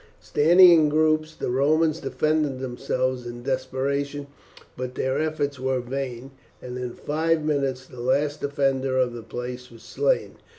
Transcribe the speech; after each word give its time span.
Standing 0.19 0.71
in 0.71 0.89
groups 0.89 1.35
the 1.35 1.51
Romans 1.51 1.99
defended 1.99 2.57
themselves 2.57 3.27
in 3.27 3.43
desperation; 3.43 4.25
but 4.75 4.95
their 4.95 5.19
efforts 5.21 5.59
were 5.59 5.79
vain, 5.79 6.31
and 6.59 6.75
in 6.75 6.93
five 6.95 7.45
minutes 7.45 7.85
the 7.85 7.99
last 8.01 8.41
defender 8.41 8.97
of 8.97 9.13
the 9.13 9.21
place 9.21 9.69
was 9.69 9.83
slain. 9.83 10.37